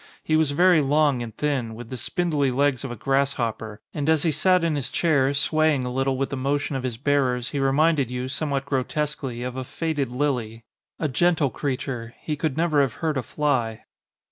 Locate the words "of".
2.83-2.89, 6.75-6.81, 9.43-9.55